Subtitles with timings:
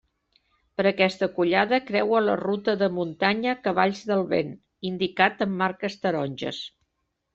[0.79, 4.51] Per aquesta collada creua la ruta de muntanya Cavalls del vent,
[4.93, 6.65] indicat amb marques taronges.